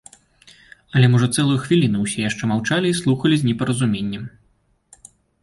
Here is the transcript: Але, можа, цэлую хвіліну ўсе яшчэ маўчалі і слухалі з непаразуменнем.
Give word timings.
Але, 0.95 1.09
можа, 1.15 1.27
цэлую 1.35 1.57
хвіліну 1.65 1.97
ўсе 2.05 2.19
яшчэ 2.29 2.43
маўчалі 2.53 2.87
і 2.93 2.97
слухалі 3.01 3.35
з 3.43 3.49
непаразуменнем. 3.51 4.23